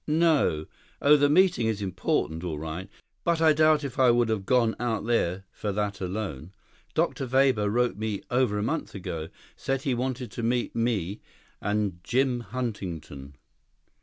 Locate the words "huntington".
12.39-13.35